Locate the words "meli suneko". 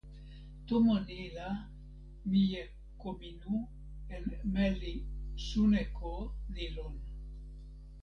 4.57-6.13